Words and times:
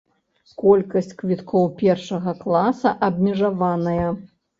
Колькасць 0.61 1.11
квіткоў 1.19 1.67
першага 1.81 2.33
класа 2.39 2.95
абмежаваная! 3.09 4.09